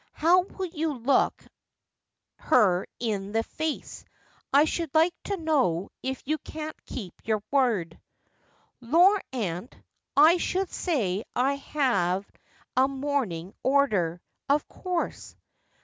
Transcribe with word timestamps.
How 0.13 0.39
will 0.41 0.65
you 0.65 0.93
look 0.93 1.45
her 2.37 2.87
in 2.99 3.33
the 3.33 3.43
face, 3.43 4.03
I 4.51 4.65
should 4.65 4.89
like 4.95 5.13
to 5.25 5.37
know, 5.37 5.91
if 6.01 6.23
you 6.25 6.39
can't 6.39 6.75
keep 6.87 7.13
your 7.23 7.43
word 7.51 7.99
1 8.79 8.89
''Lor, 8.93 9.21
aunt, 9.31 9.75
I 10.17 10.37
should 10.37 10.71
say 10.71 11.23
I 11.35 11.53
had 11.57 12.21
a 12.75 12.87
mourning 12.87 13.53
order, 13.61 14.23
of 14.49 14.67
course.' 14.67 15.35